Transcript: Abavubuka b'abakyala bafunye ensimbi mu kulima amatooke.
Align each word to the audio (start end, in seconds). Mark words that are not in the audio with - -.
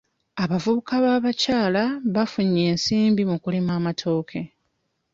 Abavubuka 0.43 0.93
b'abakyala 1.03 1.83
bafunye 2.15 2.61
ensimbi 2.71 3.21
mu 3.29 3.37
kulima 3.43 3.71
amatooke. 3.79 4.39